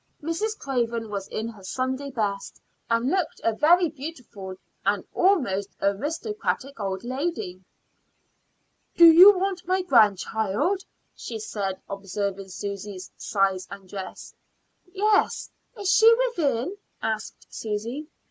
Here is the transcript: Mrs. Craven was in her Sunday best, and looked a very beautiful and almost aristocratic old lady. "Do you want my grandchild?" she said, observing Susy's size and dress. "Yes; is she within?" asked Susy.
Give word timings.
Mrs. 0.23 0.57
Craven 0.57 1.11
was 1.11 1.27
in 1.27 1.47
her 1.49 1.63
Sunday 1.63 2.09
best, 2.09 2.59
and 2.89 3.11
looked 3.11 3.39
a 3.43 3.53
very 3.53 3.87
beautiful 3.87 4.55
and 4.83 5.05
almost 5.13 5.75
aristocratic 5.79 6.79
old 6.79 7.03
lady. 7.03 7.61
"Do 8.97 9.05
you 9.05 9.37
want 9.37 9.67
my 9.67 9.83
grandchild?" 9.83 10.85
she 11.15 11.37
said, 11.37 11.79
observing 11.87 12.49
Susy's 12.49 13.11
size 13.15 13.67
and 13.69 13.87
dress. 13.87 14.33
"Yes; 14.91 15.51
is 15.77 15.91
she 15.91 16.11
within?" 16.15 16.77
asked 17.03 17.45
Susy. 17.53 18.07